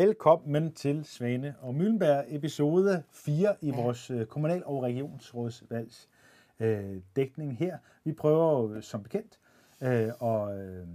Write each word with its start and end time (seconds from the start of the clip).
velkommen 0.00 0.72
til 0.72 1.04
Svane 1.04 1.54
og 1.60 1.74
Møllenberg, 1.74 2.24
episode 2.28 3.02
4 3.10 3.56
i 3.60 3.70
vores 3.70 4.10
øh, 4.10 4.26
kommunal- 4.26 4.64
og 4.66 4.82
regionsrådsvalgs 4.82 6.08
øh, 6.60 6.96
dækning 7.16 7.56
her. 7.56 7.78
Vi 8.04 8.12
prøver 8.12 8.62
jo 8.62 8.80
som 8.80 9.02
bekendt 9.02 9.38
øh, 9.80 10.12
at 10.22 10.58
øh, 10.58 10.86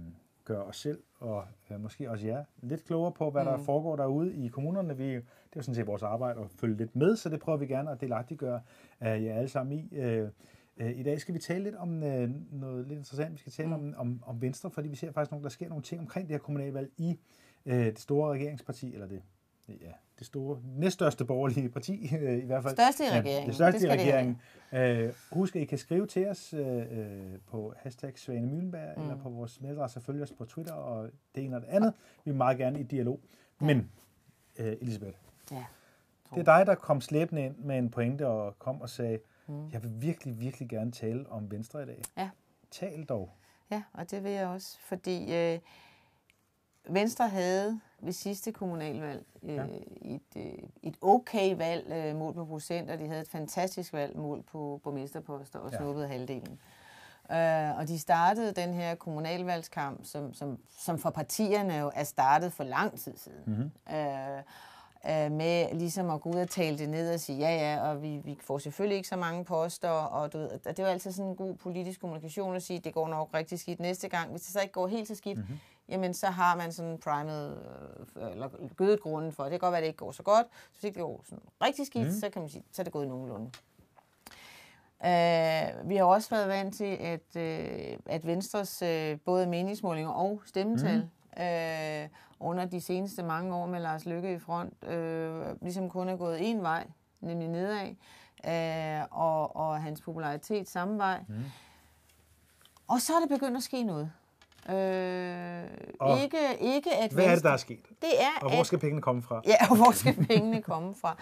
gøre 0.44 0.62
os 0.64 0.76
selv 0.76 0.98
og 1.18 1.44
øh, 1.70 1.80
måske 1.80 2.10
også 2.10 2.26
jer 2.26 2.44
lidt 2.62 2.84
klogere 2.84 3.12
på, 3.12 3.30
hvad 3.30 3.42
mm. 3.42 3.48
der 3.48 3.58
foregår 3.58 3.96
derude 3.96 4.36
i 4.36 4.48
kommunerne. 4.48 4.96
Vi, 4.96 5.04
det 5.04 5.16
er 5.16 5.22
jo 5.56 5.62
sådan 5.62 5.74
set 5.74 5.86
vores 5.86 6.02
arbejde 6.02 6.40
at 6.40 6.50
følge 6.50 6.76
lidt 6.76 6.96
med, 6.96 7.16
så 7.16 7.28
det 7.28 7.40
prøver 7.40 7.58
vi 7.58 7.66
gerne 7.66 7.90
at 7.90 8.00
delagtiggøre 8.00 8.60
øh, 9.02 9.24
jer 9.24 9.34
alle 9.34 9.48
sammen 9.48 9.78
i. 9.78 9.96
Øh, 9.96 10.28
øh, 10.76 10.98
I 10.98 11.02
dag 11.02 11.20
skal 11.20 11.34
vi 11.34 11.38
tale 11.38 11.64
lidt 11.64 11.76
om 11.76 12.02
øh, 12.02 12.30
noget 12.52 12.86
lidt 12.86 12.98
interessant. 12.98 13.32
Vi 13.32 13.38
skal 13.38 13.52
tale 13.52 13.68
mm. 13.68 13.74
om, 13.74 13.94
om, 13.96 14.22
om 14.26 14.42
Venstre, 14.42 14.70
fordi 14.70 14.88
vi 14.88 14.96
ser 14.96 15.12
faktisk, 15.12 15.36
at 15.36 15.42
der 15.42 15.48
sker 15.48 15.68
nogle 15.68 15.82
ting 15.82 16.00
omkring 16.00 16.28
det 16.28 16.34
her 16.34 16.38
kommunalvalg 16.38 16.90
i 16.96 17.18
øh, 17.66 17.86
det 17.86 17.98
store 17.98 18.32
regeringsparti, 18.32 18.94
eller 18.94 19.06
det, 19.06 19.22
ja, 19.68 19.92
det 20.18 20.26
store, 20.26 20.60
næststørste 20.64 21.24
borgerlige 21.24 21.68
parti 21.68 22.10
øh, 22.20 22.38
i 22.38 22.46
hvert 22.46 22.62
fald. 22.62 22.74
Største 22.74 23.04
i 23.04 23.08
regeringen. 23.08 23.42
Ja, 23.42 23.46
det 23.46 23.54
største 23.54 23.80
det 23.80 23.86
i 23.86 23.90
regeringen. 23.90 24.40
Øh, 24.72 25.12
husk, 25.32 25.56
at 25.56 25.62
I 25.62 25.64
kan 25.64 25.78
skrive 25.78 26.06
til 26.06 26.28
os 26.28 26.54
øh, 26.54 26.86
på 27.46 27.74
hashtag 27.76 28.18
Svane 28.18 28.46
Møllenberg, 28.46 28.92
mm. 28.96 29.02
eller 29.02 29.16
på 29.16 29.28
vores 29.28 29.60
mailadresse, 29.60 30.00
følge 30.00 30.22
os 30.22 30.32
på 30.32 30.44
Twitter, 30.44 30.74
og 30.74 31.10
det 31.34 31.44
ene 31.44 31.56
og 31.56 31.62
det 31.62 31.68
andet. 31.68 31.94
Vi 32.24 32.30
vil 32.30 32.36
meget 32.36 32.58
gerne 32.58 32.80
i 32.80 32.82
dialog. 32.82 33.20
Ja. 33.60 33.66
Men, 33.66 33.90
øh, 34.56 34.76
Elisabeth, 34.80 35.18
ja. 35.50 35.64
det 36.34 36.48
er 36.48 36.56
dig, 36.56 36.66
der 36.66 36.74
kom 36.74 37.00
slæbende 37.00 37.44
ind 37.44 37.56
med 37.58 37.78
en 37.78 37.90
pointe 37.90 38.26
og 38.26 38.58
kom 38.58 38.80
og 38.80 38.90
sagde, 38.90 39.18
mm. 39.46 39.70
jeg 39.72 39.82
vil 39.82 39.92
virkelig, 40.02 40.40
virkelig 40.40 40.68
gerne 40.68 40.92
tale 40.92 41.28
om 41.28 41.50
Venstre 41.50 41.82
i 41.82 41.86
dag. 41.86 42.02
Ja. 42.16 42.30
Tal 42.70 43.04
dog. 43.04 43.30
Ja, 43.70 43.82
og 43.92 44.10
det 44.10 44.24
vil 44.24 44.32
jeg 44.32 44.46
også, 44.46 44.78
fordi... 44.80 45.34
Øh, 45.34 45.58
Venstre 46.88 47.28
havde 47.28 47.80
ved 48.00 48.12
sidste 48.12 48.52
kommunalvalg 48.52 49.24
øh, 49.42 49.54
ja. 49.54 49.64
et, 50.02 50.20
øh, 50.36 50.42
et 50.82 50.96
okay 51.00 51.56
valg 51.56 51.92
øh, 51.92 52.16
mål 52.16 52.34
på 52.34 52.44
procent, 52.44 52.90
og 52.90 52.98
de 52.98 53.06
havde 53.06 53.20
et 53.20 53.28
fantastisk 53.28 53.92
valg 53.92 54.16
mål 54.16 54.42
på 54.42 54.80
borgmesterposter 54.84 55.58
og 55.58 55.72
snuppede 55.72 56.06
ja. 56.06 56.12
halvdelen. 56.12 56.58
Uh, 57.30 57.78
og 57.78 57.88
de 57.88 57.98
startede 57.98 58.52
den 58.52 58.74
her 58.74 58.94
kommunalvalgskamp, 58.94 60.00
som, 60.02 60.34
som, 60.34 60.58
som 60.78 60.98
for 60.98 61.10
partierne 61.10 61.74
jo 61.74 61.90
er 61.94 62.04
startet 62.04 62.52
for 62.52 62.64
lang 62.64 62.98
tid 62.98 63.16
siden. 63.16 63.42
Mm-hmm. 63.46 63.70
Uh, 63.86 64.38
uh, 65.04 65.32
med 65.32 65.74
ligesom 65.74 66.10
at 66.10 66.20
gå 66.20 66.30
ud 66.30 66.34
og 66.34 66.48
tale 66.48 66.78
det 66.78 66.88
ned 66.88 67.14
og 67.14 67.20
sige, 67.20 67.38
ja 67.38 67.54
ja, 67.54 67.88
og 67.88 68.02
vi, 68.02 68.20
vi 68.24 68.38
får 68.40 68.58
selvfølgelig 68.58 68.96
ikke 68.96 69.08
så 69.08 69.16
mange 69.16 69.44
poster, 69.44 69.88
og 69.88 70.32
du 70.32 70.38
ved, 70.38 70.50
det 70.76 70.84
var 70.84 70.90
altid 70.90 71.12
sådan 71.12 71.30
en 71.30 71.36
god 71.36 71.54
politisk 71.54 72.00
kommunikation 72.00 72.56
at 72.56 72.62
sige, 72.62 72.80
det 72.80 72.94
går 72.94 73.08
nok 73.08 73.30
rigtig 73.34 73.60
skidt 73.60 73.80
næste 73.80 74.08
gang. 74.08 74.30
Hvis 74.30 74.42
det 74.42 74.52
så 74.52 74.60
ikke 74.60 74.72
går 74.72 74.86
helt 74.86 75.08
så 75.08 75.14
skidt, 75.14 75.38
mm-hmm 75.38 75.58
jamen 75.88 76.14
så 76.14 76.26
har 76.26 76.56
man 76.56 76.72
sådan 76.72 76.98
primet, 76.98 77.58
øh, 78.16 78.30
eller 78.32 78.48
gødet 78.76 79.00
grunden 79.00 79.32
for. 79.32 79.42
Det 79.42 79.50
kan 79.52 79.60
godt 79.60 79.72
være, 79.72 79.78
at 79.78 79.82
det 79.82 79.88
ikke 79.88 79.96
går 79.98 80.12
så 80.12 80.22
godt. 80.22 80.46
Så 80.46 80.72
hvis 80.72 80.84
ikke 80.84 80.94
det 80.94 81.02
går 81.02 81.24
sådan 81.24 81.44
rigtig 81.62 81.86
skidt, 81.86 82.06
mm. 82.06 82.20
så 82.20 82.30
kan 82.30 82.42
man 82.42 82.48
sige, 82.48 82.64
så 82.72 82.82
er 82.82 82.84
det 82.84 82.92
gået 82.92 83.08
nogenlunde. 83.08 83.50
Uh, 85.00 85.88
vi 85.88 85.96
har 85.96 86.04
også 86.04 86.30
været 86.30 86.48
vant 86.48 86.74
til, 86.74 86.96
at, 87.00 87.36
uh, 87.36 87.98
at 88.06 88.26
Venstres 88.26 88.82
uh, 88.82 89.20
både 89.24 89.46
meningsmålinger 89.46 90.10
og 90.10 90.42
stemmetal 90.46 90.98
mm. 90.98 91.08
uh, 91.36 92.48
under 92.48 92.64
de 92.64 92.80
seneste 92.80 93.22
mange 93.22 93.54
år 93.54 93.66
med 93.66 93.80
Lars 93.80 94.06
Lykke 94.06 94.34
i 94.34 94.38
front, 94.38 94.74
uh, 94.82 95.62
ligesom 95.62 95.90
kun 95.90 96.08
er 96.08 96.16
gået 96.16 96.50
en 96.50 96.62
vej, 96.62 96.86
nemlig 97.20 97.48
nedad, 97.48 97.88
uh, 98.44 99.18
og, 99.18 99.56
og 99.56 99.82
hans 99.82 100.00
popularitet 100.00 100.68
samme 100.68 100.98
vej. 100.98 101.24
Mm. 101.28 101.44
Og 102.88 103.00
så 103.00 103.12
er 103.14 103.20
det 103.20 103.28
begyndt 103.28 103.56
at 103.56 103.62
ske 103.62 103.82
noget. 103.82 104.12
Øh, 104.68 106.22
ikke, 106.22 106.38
ikke 106.60 106.94
at 106.94 107.12
hvad 107.12 107.24
er 107.24 107.34
det, 107.34 107.44
der 107.44 107.50
er 107.50 107.56
sket? 107.56 107.86
Det 108.02 108.22
er, 108.22 108.44
og 108.44 108.54
hvor 108.54 108.62
skal 108.62 108.78
pengene 108.78 109.02
komme 109.02 109.22
fra? 109.22 109.42
Ja, 109.46 109.56
og 109.70 109.76
hvor 109.76 109.90
skal 109.92 110.14
pengene 110.28 110.62
komme 110.62 110.94
fra? 110.94 111.16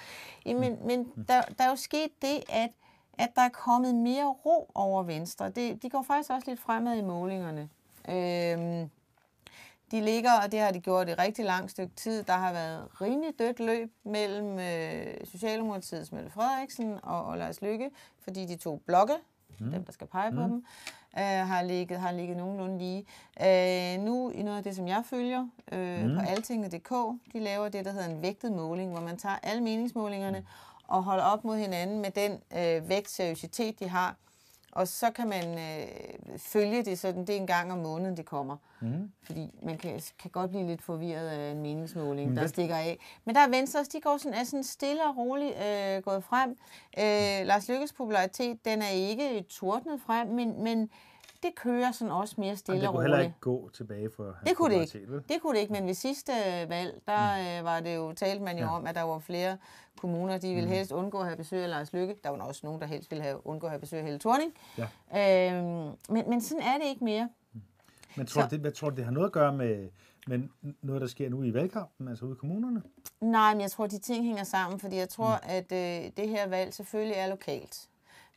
Jamen, 0.47 0.78
men 0.87 1.05
der, 1.28 1.43
der 1.59 1.65
er 1.65 1.69
jo 1.69 1.77
sket 1.77 2.10
det, 2.22 2.43
at, 2.49 2.71
at 3.19 3.28
der 3.37 3.43
er 3.43 3.49
kommet 3.49 3.94
mere 3.94 4.27
ro 4.27 4.71
over 4.75 5.03
Venstre. 5.03 5.50
Det, 5.50 5.82
de 5.82 5.91
går 5.91 6.05
faktisk 6.06 6.31
også 6.31 6.50
lidt 6.50 6.60
fremad 6.60 6.99
i 6.99 7.03
målingerne. 7.03 7.69
Øh, 8.09 8.88
de 9.91 10.00
ligger, 10.00 10.32
og 10.44 10.53
det 10.53 10.61
har 10.61 10.71
de 10.71 10.81
gjort 10.81 11.09
i 11.09 11.15
rigtig 11.15 11.44
lang 11.44 11.71
stykke 11.71 11.94
tid. 11.97 12.22
Der 12.22 12.32
har 12.32 12.53
været 12.53 13.00
rimelig 13.00 13.38
dødt 13.38 13.61
løb 13.61 13.93
mellem 14.05 14.59
øh, 14.59 15.26
Socialdemokratiets 15.26 16.12
Mette 16.12 16.31
Frederiksen 16.31 16.99
og, 17.03 17.25
og 17.25 17.38
Lars 17.38 17.62
Lykke, 17.62 17.91
fordi 18.21 18.47
de 18.47 18.56
to 18.56 18.76
blokke, 18.87 19.15
mm. 19.61 19.71
dem 19.71 19.84
der 19.84 19.93
skal 19.93 20.06
pege 20.06 20.32
på 20.32 20.47
mm. 20.47 20.50
dem, 20.50 20.65
øh, 21.19 21.48
har, 21.48 21.62
ligget, 21.62 22.00
har 22.00 22.12
ligget 22.12 22.36
nogenlunde 22.36 22.78
lige. 22.78 23.06
Øh, 23.41 24.00
nu 24.04 24.30
i 24.30 24.42
noget 24.42 24.58
af 24.58 24.64
det, 24.64 24.76
som 24.76 24.88
jeg 24.88 25.02
følger 25.10 25.48
øh, 25.72 26.04
mm. 26.04 26.14
på 26.14 26.20
altinget.dk, 26.20 26.91
de 27.32 27.41
laver 27.41 27.69
det, 27.69 27.84
der 27.84 27.92
hedder 27.92 28.08
en 28.08 28.22
vægtet 28.22 28.52
måling, 28.52 28.91
hvor 28.91 29.00
man 29.00 29.16
tager 29.16 29.36
alle 29.42 29.62
meningsmålingerne 29.62 30.38
mm. 30.38 30.47
og 30.88 31.04
holder 31.04 31.25
op 31.25 31.44
mod 31.44 31.56
hinanden 31.56 32.00
med 32.00 32.10
den 32.10 32.32
øh, 32.32 32.88
vægt 32.88 33.10
seriøsitet, 33.10 33.80
de 33.80 33.88
har. 33.88 34.16
Og 34.75 34.89
så 34.89 35.11
kan 35.11 35.29
man 35.29 35.59
øh, 35.59 36.39
følge 36.39 36.85
det 36.85 36.99
sådan, 36.99 37.21
det 37.21 37.31
er 37.31 37.37
en 37.41 37.47
gang 37.47 37.73
om 37.73 37.79
måneden, 37.79 38.17
det 38.17 38.27
kommer. 38.27 38.57
Mm. 38.81 39.11
Fordi 39.23 39.51
man 39.62 39.79
kan, 39.79 40.01
kan 40.19 40.31
godt 40.31 40.51
blive 40.51 40.67
lidt 40.67 40.83
forvirret 40.83 41.29
af 41.29 41.51
en 41.51 41.62
meningsmåling, 41.62 42.31
mm. 42.31 42.37
der 42.37 42.47
stikker 42.47 42.77
af. 42.77 42.99
Men 43.25 43.35
der 43.35 43.41
er 43.41 43.49
Venstre, 43.49 43.85
de 43.93 44.01
går 44.01 44.17
sådan, 44.17 44.39
er 44.39 44.45
sådan 44.45 44.65
stille 44.65 45.05
og 45.05 45.17
roligt 45.17 45.55
øh, 45.57 46.03
gået 46.03 46.25
frem. 46.25 46.51
Øh, 46.99 47.47
Lars 47.47 47.69
Lykkes 47.69 47.93
popularitet, 47.93 48.65
den 48.65 48.83
er 48.83 48.89
ikke 48.89 49.45
tordnet 49.49 50.01
frem, 50.07 50.29
men, 50.29 50.62
men 50.62 50.91
det 51.44 51.55
kører 51.55 51.93
sådan 51.93 52.12
også 52.12 52.34
mere 52.38 52.56
stille 52.56 52.88
og 52.88 52.94
roligt. 52.94 53.05
det 53.05 53.10
kunne 53.10 53.16
heller 53.16 53.19
ikke 53.19 53.41
gå 53.41 53.71
tilbage 53.75 54.10
for 54.16 54.25
hans 54.25 54.49
det 54.49 54.56
kunne 54.56 54.75
det 54.75 54.94
ikke. 54.94 55.21
Det 55.28 55.43
kunne 55.43 55.55
det 55.55 55.60
ikke, 55.60 55.72
men 55.72 55.87
ved 55.87 55.94
sidste 55.94 56.32
valg, 56.69 57.00
der 57.06 57.37
mm. 57.37 57.59
øh, 57.59 57.65
var 57.65 57.81
det 57.81 57.97
jo, 57.97 58.12
talte 58.12 58.44
man 58.44 58.59
jo 58.59 58.65
ja. 58.65 58.77
om, 58.77 58.87
at 58.87 58.94
der 58.94 59.03
var 59.03 59.19
flere 59.19 59.56
kommuner, 59.97 60.38
de 60.38 60.55
ville 60.55 60.69
mm. 60.69 60.72
helst 60.72 60.93
undgå 60.93 61.19
at 61.19 61.25
have 61.27 61.37
besøg 61.37 61.62
af 61.62 61.71
Lars 61.71 61.93
Lykke. 61.93 62.16
Der 62.25 62.31
var 62.31 62.38
også 62.38 62.60
nogen, 62.65 62.81
der 62.81 62.87
helst 62.87 63.10
ville 63.10 63.25
have 63.25 63.47
undgå 63.47 63.66
at 63.66 63.71
have 63.71 63.81
besøg 63.81 63.99
af 63.99 64.05
Helle 64.05 64.19
Thorning. 64.19 64.53
Ja. 64.78 65.53
Øhm, 65.53 65.93
men, 66.09 66.31
men 66.31 66.41
sådan 66.41 66.62
er 66.62 66.78
det 66.78 66.87
ikke 66.87 67.05
mere. 67.05 67.28
Mm. 67.53 67.61
Men 68.16 68.26
tror 68.26 68.43
du, 68.43 68.49
det, 68.50 68.61
hvad 68.61 68.72
tror 68.72 68.91
du, 68.91 68.97
det 68.97 69.05
har 69.05 69.12
noget 69.12 69.26
at 69.26 69.32
gøre 69.32 69.53
med, 69.53 69.88
med 70.26 70.38
noget, 70.82 71.00
der 71.03 71.09
sker 71.09 71.28
nu 71.28 71.43
i 71.43 71.55
valgkampen, 71.55 72.09
altså 72.09 72.25
ude 72.25 72.32
i 72.32 72.37
kommunerne? 72.37 72.82
Nej, 73.21 73.55
men 73.55 73.61
jeg 73.61 73.71
tror, 73.71 73.87
de 73.87 73.99
ting 73.99 74.25
hænger 74.25 74.44
sammen, 74.44 74.81
fordi 74.81 74.97
jeg 74.97 75.09
tror, 75.09 75.37
mm. 75.43 75.49
at 75.49 75.72
øh, 75.72 76.11
det 76.16 76.28
her 76.28 76.49
valg 76.49 76.75
selvfølgelig 76.75 77.16
er 77.16 77.28
lokalt. 77.28 77.88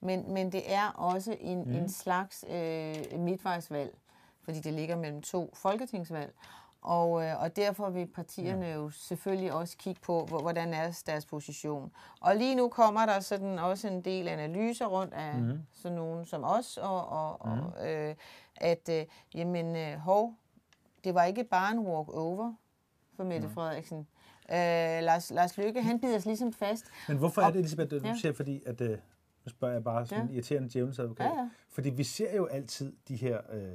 Men, 0.01 0.33
men 0.33 0.51
det 0.51 0.73
er 0.73 0.87
også 0.89 1.37
en, 1.39 1.63
mm. 1.63 1.75
en 1.75 1.89
slags 1.89 2.45
øh, 2.49 3.19
midtvejsvalg, 3.19 3.97
fordi 4.41 4.59
det 4.59 4.73
ligger 4.73 4.95
mellem 4.95 5.21
to 5.21 5.51
folketingsvalg. 5.53 6.33
Og, 6.81 7.23
øh, 7.23 7.41
og 7.41 7.55
derfor 7.55 7.89
vil 7.89 8.07
partierne 8.07 8.65
ja. 8.65 8.73
jo 8.73 8.89
selvfølgelig 8.89 9.53
også 9.53 9.77
kigge 9.77 10.01
på, 10.01 10.25
hvordan 10.25 10.73
er 10.73 11.03
deres 11.05 11.25
position. 11.25 11.91
Og 12.21 12.35
lige 12.35 12.55
nu 12.55 12.69
kommer 12.69 13.05
der 13.05 13.19
sådan 13.19 13.59
også 13.59 13.87
en 13.87 14.01
del 14.01 14.27
analyser 14.27 14.85
rundt 14.85 15.13
af 15.13 15.35
mm. 15.35 15.59
sådan 15.73 15.95
nogen 15.97 16.25
som 16.25 16.43
os, 16.43 16.77
og, 16.77 17.07
og, 17.09 17.39
mm. 17.45 17.51
og 17.51 17.89
øh, 17.89 18.15
at 18.55 18.89
øh, 18.91 19.05
jamen, 19.35 19.75
øh, 19.75 19.97
hov, 19.97 20.33
det 21.03 21.13
var 21.13 21.23
ikke 21.23 21.43
bare 21.43 21.71
en 21.71 21.79
walk-over 21.79 22.53
for 23.15 23.23
Mette 23.23 23.47
mm. 23.47 23.53
Frederiksen. 23.53 24.07
Øh, 24.51 25.03
Lars, 25.03 25.31
Lars 25.31 25.57
Lykke, 25.57 25.81
han 25.81 25.99
bider 25.99 26.19
sig 26.19 26.29
ligesom 26.29 26.53
fast. 26.53 26.85
Men 27.07 27.17
hvorfor 27.17 27.41
er 27.41 27.51
det, 27.51 27.59
Elisabeth, 27.59 27.91
du 27.91 28.07
ja. 28.07 28.15
siger, 28.21 28.33
fordi 28.33 28.63
at... 28.65 28.81
Øh 28.81 28.97
nu 29.47 29.49
spørger 29.49 29.73
jeg 29.73 29.83
bare 29.83 30.05
sådan 30.05 30.23
ja. 30.23 30.29
en 30.29 30.33
irriterende 30.35 30.69
djævelsadvokat. 30.73 31.25
Ja, 31.25 31.39
ja. 31.39 31.49
Fordi 31.69 31.89
vi 31.89 32.03
ser 32.03 32.35
jo 32.35 32.45
altid 32.45 32.93
de 33.07 33.15
her... 33.15 33.41
Øh, 33.53 33.73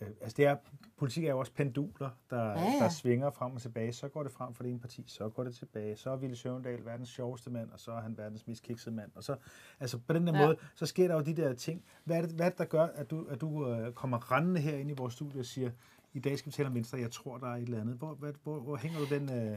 øh, 0.00 0.08
altså 0.20 0.34
det 0.36 0.46
er, 0.46 0.56
politik 0.96 1.24
er 1.24 1.30
jo 1.30 1.38
også 1.38 1.52
penduler, 1.52 2.10
der, 2.30 2.44
ja, 2.44 2.60
ja. 2.60 2.78
der 2.80 2.88
svinger 2.88 3.30
frem 3.30 3.52
og 3.52 3.62
tilbage. 3.62 3.92
Så 3.92 4.08
går 4.08 4.22
det 4.22 4.32
frem 4.32 4.54
for 4.54 4.62
det 4.62 4.70
ene 4.70 4.80
parti, 4.80 5.04
så 5.06 5.28
går 5.28 5.44
det 5.44 5.54
tilbage. 5.54 5.96
Så 5.96 6.10
er 6.10 6.16
Ville 6.16 6.36
Søvendal 6.36 6.84
verdens 6.84 7.08
sjoveste 7.08 7.50
mand, 7.50 7.70
og 7.70 7.80
så 7.80 7.92
er 7.92 8.00
han 8.00 8.18
verdens 8.18 8.46
mest 8.46 8.62
kiksede 8.62 8.94
mand. 8.94 9.10
Og 9.14 9.24
så, 9.24 9.36
altså 9.80 9.98
på 9.98 10.12
den 10.12 10.26
der 10.26 10.40
ja. 10.40 10.46
måde, 10.46 10.56
så 10.74 10.86
sker 10.86 11.08
der 11.08 11.14
jo 11.14 11.20
de 11.20 11.34
der 11.34 11.54
ting. 11.54 11.84
Hvad 12.04 12.16
er 12.16 12.22
det, 12.22 12.30
hvad 12.30 12.46
er 12.46 12.50
det 12.50 12.58
der 12.58 12.64
gør, 12.64 12.86
at 12.86 13.10
du, 13.10 13.26
at 13.30 13.40
du 13.40 13.68
øh, 13.68 13.92
kommer 13.92 14.32
rendende 14.32 14.60
her 14.60 14.76
ind 14.76 14.90
i 14.90 14.94
vores 14.96 15.14
studie 15.14 15.40
og 15.40 15.46
siger, 15.46 15.70
i 16.12 16.18
dag 16.18 16.38
skal 16.38 16.46
vi 16.46 16.52
tale 16.52 16.68
om 16.68 16.74
Venstre, 16.74 16.98
jeg 16.98 17.10
tror, 17.10 17.38
der 17.38 17.46
er 17.46 17.56
et 17.56 17.62
eller 17.62 17.80
andet. 17.80 17.96
Hvor, 17.96 18.14
hvor, 18.14 18.32
hvor, 18.42 18.60
hvor 18.60 18.76
hænger 18.76 18.98
du 18.98 19.14
den... 19.14 19.30
Øh, 19.30 19.56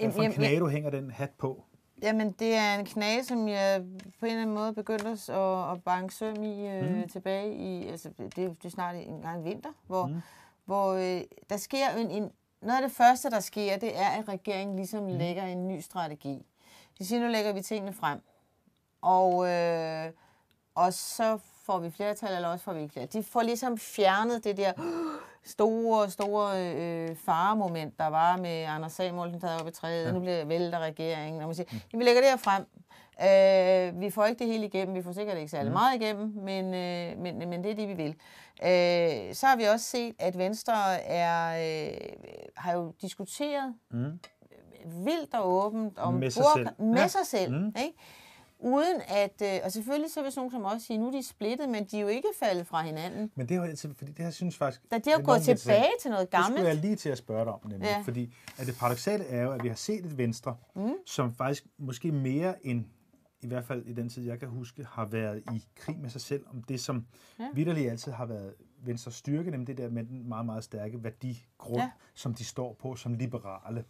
hvad 0.00 0.12
for 0.12 0.22
en 0.22 0.32
knæ, 0.32 0.58
du 0.58 0.68
hænger 0.68 0.90
den 0.90 1.10
hat 1.10 1.30
på? 1.38 1.64
Jamen, 2.02 2.32
det 2.32 2.54
er 2.54 2.74
en 2.78 2.84
knage, 2.84 3.24
som 3.24 3.48
jeg 3.48 3.82
på 4.20 4.26
en 4.26 4.30
eller 4.30 4.42
anden 4.42 4.54
måde 4.54 4.74
begyndte 4.74 5.32
at, 5.32 5.72
at 5.72 5.82
banke 5.84 6.14
søm 6.14 6.42
i 6.42 6.68
øh, 6.68 6.96
mm. 6.96 7.08
tilbage 7.08 7.54
i, 7.54 7.88
altså 7.88 8.08
det, 8.18 8.36
det 8.36 8.64
er 8.64 8.68
snart 8.68 8.96
en 8.96 9.22
gang 9.22 9.44
vinter, 9.44 9.70
hvor, 9.86 10.06
mm. 10.06 10.20
hvor 10.64 10.92
øh, 10.92 11.22
der 11.50 11.56
sker 11.56 11.88
en, 11.90 12.10
en, 12.10 12.30
noget 12.62 12.82
af 12.82 12.88
det 12.88 12.96
første, 12.96 13.30
der 13.30 13.40
sker, 13.40 13.76
det 13.76 13.98
er, 13.98 14.08
at 14.08 14.28
regeringen 14.28 14.76
ligesom 14.76 15.02
mm. 15.02 15.18
lægger 15.18 15.42
en 15.42 15.68
ny 15.68 15.80
strategi. 15.80 16.46
De 16.98 17.06
siger, 17.06 17.20
nu 17.20 17.28
lægger 17.28 17.52
vi 17.52 17.62
tingene 17.62 17.92
frem. 17.92 18.20
Og, 19.02 19.48
øh, 19.48 20.12
og 20.74 20.92
så 20.92 21.38
får 21.62 21.78
vi 21.78 21.90
flertal, 21.90 22.34
eller 22.34 22.48
også 22.48 22.64
får 22.64 22.72
vi 22.72 22.80
ikke 22.80 22.92
flertal. 22.92 23.22
De 23.22 23.26
får 23.26 23.42
ligesom 23.42 23.78
fjernet 23.78 24.44
det 24.44 24.56
der 24.56 24.72
store, 25.44 26.10
store 26.10 26.74
øh, 26.74 27.16
faremoment, 27.16 27.98
der 27.98 28.06
var 28.06 28.36
med 28.36 28.62
Anders 28.62 28.92
Samuelsen, 28.92 29.40
der 29.40 29.58
oppe 29.58 29.70
i 29.70 29.72
træet, 29.72 30.06
ja. 30.06 30.12
nu 30.12 30.20
bliver 30.20 30.44
vælter 30.44 30.78
regeringen, 30.78 31.42
og 31.42 31.48
man 31.48 31.54
siger, 31.54 31.68
mm. 31.92 31.98
vi 31.98 32.04
lægger 32.04 32.22
det 32.22 32.30
her 32.30 32.36
frem. 32.36 32.64
Øh, 33.22 34.00
vi 34.00 34.10
får 34.10 34.24
ikke 34.26 34.38
det 34.38 34.46
hele 34.46 34.66
igennem, 34.66 34.94
vi 34.94 35.02
får 35.02 35.12
sikkert 35.12 35.36
ikke 35.38 35.50
særlig 35.50 35.70
mm. 35.70 35.72
meget 35.78 36.00
igennem, 36.00 36.32
men, 36.36 36.64
øh, 36.74 37.18
men, 37.18 37.48
men 37.48 37.64
det 37.64 37.70
er 37.70 37.74
det, 37.74 37.88
vi 37.88 37.94
vil. 37.94 38.14
Øh, 38.62 39.34
så 39.34 39.46
har 39.46 39.56
vi 39.56 39.64
også 39.64 39.86
set, 39.86 40.14
at 40.18 40.38
Venstre 40.38 41.02
er, 41.02 41.88
øh, 41.90 41.96
har 42.56 42.72
jo 42.72 42.92
diskuteret 43.02 43.74
mm 43.90 44.18
vildt 44.84 45.34
og 45.34 45.52
åbent 45.52 45.98
om 45.98 46.14
Med 46.14 46.30
sig 46.30 46.44
selv. 46.56 46.68
med 46.78 47.00
Ja. 47.00 47.08
sig 47.08 47.26
selv. 47.26 47.52
Mm. 47.52 47.66
Ikke? 47.66 47.98
Uden 48.62 49.00
at, 49.08 49.42
øh, 49.42 49.60
og 49.64 49.72
selvfølgelig 49.72 50.10
så 50.10 50.22
vil 50.22 50.32
sådan 50.32 50.40
nogen 50.40 50.50
som 50.50 50.64
også 50.64 50.86
sige, 50.86 50.98
nu 50.98 51.06
er 51.06 51.10
de 51.10 51.22
splittet, 51.22 51.68
men 51.68 51.84
de 51.84 51.96
er 51.96 52.00
jo 52.00 52.08
ikke 52.08 52.28
faldet 52.38 52.66
fra 52.66 52.82
hinanden. 52.82 53.30
Men 53.34 53.48
det 53.48 53.54
er 53.54 53.58
jo 53.58 53.64
altid, 53.64 53.94
fordi 53.94 54.12
det 54.12 54.24
her 54.24 54.30
synes 54.30 54.56
faktisk... 54.56 54.82
Da 54.90 54.98
de 54.98 55.10
har 55.10 55.22
gået 55.22 55.42
tilbage 55.42 55.90
til 56.02 56.10
noget 56.10 56.32
Det 56.32 56.38
skulle 56.44 56.56
jeg 56.56 56.64
gammelt. 56.64 56.80
lige 56.84 56.96
til 56.96 57.08
at 57.08 57.18
spørge 57.18 57.44
dig 57.44 57.52
om, 57.52 57.60
nemlig. 57.64 57.86
Ja. 57.86 58.00
Fordi 58.04 58.34
at 58.58 58.66
det 58.66 58.76
paradoxale 58.78 59.24
er 59.24 59.42
jo, 59.42 59.52
at 59.52 59.62
vi 59.62 59.68
har 59.68 59.74
set 59.74 60.04
et 60.04 60.18
Venstre, 60.18 60.56
mm. 60.76 60.92
som 61.06 61.34
faktisk 61.34 61.66
måske 61.78 62.12
mere 62.12 62.66
end, 62.66 62.84
i 63.42 63.46
hvert 63.46 63.64
fald 63.64 63.86
i 63.86 63.92
den 63.92 64.08
tid, 64.08 64.22
jeg 64.26 64.38
kan 64.38 64.48
huske, 64.48 64.84
har 64.84 65.04
været 65.06 65.42
i 65.54 65.64
krig 65.76 65.98
med 65.98 66.10
sig 66.10 66.20
selv 66.20 66.44
om 66.52 66.62
det, 66.62 66.80
som. 66.80 67.06
Ja. 67.38 67.48
vidderligt 67.54 67.90
altid 67.90 68.12
har 68.12 68.26
været 68.26 68.54
Venstres 68.82 69.14
styrke, 69.14 69.50
nemlig 69.50 69.66
det 69.66 69.78
der 69.78 69.90
med 69.90 70.04
den 70.04 70.28
meget, 70.28 70.46
meget 70.46 70.64
stærke 70.64 71.04
værdigrund, 71.04 71.80
ja. 71.80 71.90
Som 72.14 72.34
de 72.34 72.44
står 72.44 72.72
på 72.72 72.96
som 72.96 73.14
liberale. 73.14 73.84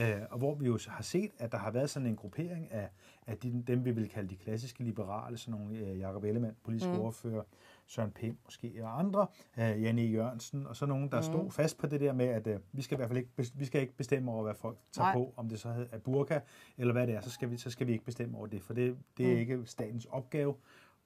Øh, 0.00 0.20
og 0.30 0.38
hvor 0.38 0.54
vi 0.54 0.66
jo 0.66 0.78
har 0.88 1.02
set, 1.02 1.30
at 1.38 1.52
der 1.52 1.58
har 1.58 1.70
været 1.70 1.90
sådan 1.90 2.08
en 2.08 2.16
gruppering 2.16 2.72
af, 2.72 2.88
af 3.26 3.38
de, 3.38 3.62
dem, 3.66 3.84
vi 3.84 3.90
vil 3.90 4.08
kalde 4.08 4.28
de 4.28 4.36
klassiske 4.36 4.84
liberale, 4.84 5.38
sådan 5.38 5.60
nogle 5.60 5.76
øh, 5.76 6.00
Jacob 6.00 6.24
Ellemann, 6.24 6.56
politisk 6.64 6.90
mm. 6.90 7.00
ordfører, 7.00 7.42
Søren 7.86 8.10
Pind 8.10 8.36
måske, 8.44 8.80
og 8.82 8.98
andre, 8.98 9.26
øh, 9.58 9.82
Janne. 9.82 10.02
Jørgensen, 10.02 10.66
og 10.66 10.76
så 10.76 10.86
nogen, 10.86 11.10
der 11.10 11.16
mm. 11.16 11.22
stod 11.22 11.50
fast 11.50 11.78
på 11.78 11.86
det 11.86 12.00
der 12.00 12.12
med, 12.12 12.26
at 12.26 12.46
øh, 12.46 12.60
vi 12.72 12.82
skal 12.82 12.94
i 12.94 12.98
hvert 12.98 13.08
fald 13.08 13.18
ikke, 13.18 13.52
vi 13.54 13.64
skal 13.64 13.80
ikke 13.80 13.96
bestemme 13.96 14.32
over, 14.32 14.42
hvad 14.42 14.54
folk 14.54 14.78
tager 14.92 15.06
Nej. 15.06 15.14
på, 15.14 15.34
om 15.36 15.48
det 15.48 15.60
så 15.60 15.86
er 15.92 15.98
burka, 15.98 16.40
eller 16.78 16.92
hvad 16.92 17.06
det 17.06 17.14
er, 17.14 17.20
så 17.20 17.30
skal 17.30 17.50
vi, 17.50 17.56
så 17.56 17.70
skal 17.70 17.86
vi 17.86 17.92
ikke 17.92 18.04
bestemme 18.04 18.38
over 18.38 18.46
det, 18.46 18.62
for 18.62 18.74
det, 18.74 18.96
det 19.18 19.26
er 19.26 19.34
mm. 19.34 19.40
ikke 19.40 19.62
statens 19.64 20.04
opgave 20.04 20.54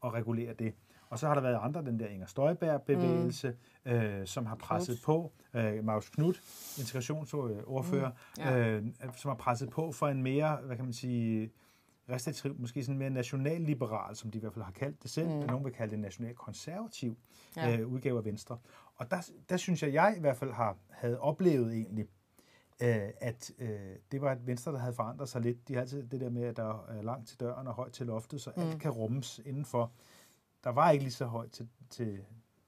at 0.04 0.12
regulere 0.12 0.52
det. 0.52 0.74
Og 1.16 1.20
så 1.20 1.26
har 1.26 1.34
der 1.34 1.42
været 1.42 1.58
andre, 1.62 1.82
den 1.82 2.00
der 2.00 2.06
Inger 2.06 2.26
Støjberg-bevægelse, 2.26 3.54
mm. 3.84 3.90
øh, 3.90 4.26
som 4.26 4.46
har 4.46 4.54
presset 4.54 4.98
på, 5.04 5.32
øh, 5.54 5.84
Magnus 5.84 6.08
Knudt, 6.08 6.42
integrationsordfører, 6.78 8.10
mm. 8.10 8.42
Ja. 8.42 8.58
øh, 8.58 8.84
som 9.16 9.28
har 9.28 9.36
presset 9.36 9.70
på 9.70 9.92
for 9.92 10.08
en 10.08 10.22
mere, 10.22 10.56
hvad 10.56 10.76
kan 10.76 10.84
man 10.84 10.94
sige, 10.94 11.50
restriktiv, 12.10 12.56
måske 12.58 12.84
sådan 12.84 12.98
mere 12.98 13.10
nationalliberal, 13.10 14.16
som 14.16 14.30
de 14.30 14.38
i 14.38 14.40
hvert 14.40 14.52
fald 14.52 14.64
har 14.64 14.72
kaldt 14.72 15.02
det 15.02 15.10
selv, 15.10 15.28
mm. 15.28 15.34
nogen 15.34 15.64
vil 15.64 15.72
kalde 15.72 15.90
det 15.90 15.98
nationalkonservativ. 15.98 17.16
Ja. 17.56 17.76
øh, 17.76 17.86
udgave 17.86 18.18
af 18.18 18.24
Venstre. 18.24 18.58
Og 18.96 19.10
der, 19.10 19.30
der 19.48 19.56
synes 19.56 19.82
jeg, 19.82 19.92
jeg 19.92 20.14
i 20.16 20.20
hvert 20.20 20.36
fald 20.36 20.52
har 20.52 20.76
havde 20.90 21.20
oplevet 21.20 21.72
egentlig, 21.72 22.06
øh, 22.82 23.08
at 23.20 23.52
øh, 23.58 23.70
det 24.12 24.20
var 24.20 24.32
et 24.32 24.46
Venstre, 24.46 24.72
der 24.72 24.78
havde 24.78 24.94
forandret 24.94 25.28
sig 25.28 25.40
lidt. 25.40 25.68
De 25.68 25.74
har 25.74 25.80
altid 25.80 26.02
det 26.02 26.20
der 26.20 26.30
med, 26.30 26.42
at 26.42 26.56
der 26.56 26.86
er 26.88 27.02
langt 27.02 27.28
til 27.28 27.40
døren 27.40 27.66
og 27.66 27.74
højt 27.74 27.92
til 27.92 28.06
loftet, 28.06 28.40
så 28.40 28.52
mm. 28.56 28.62
alt 28.62 28.80
kan 28.80 28.90
rummes 28.90 29.40
indenfor. 29.44 29.92
Der 30.66 30.72
var 30.72 30.90
ikke 30.90 31.04
lige 31.04 31.12
så 31.12 31.26
højt 31.26 31.50
til, 31.50 31.68
til, 31.90 32.18